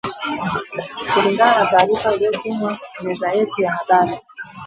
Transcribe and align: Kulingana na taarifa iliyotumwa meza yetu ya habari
Kulingana 1.13 1.57
na 1.59 1.65
taarifa 1.69 2.13
iliyotumwa 2.13 2.79
meza 3.03 3.31
yetu 3.31 3.61
ya 3.61 3.71
habari 3.71 4.11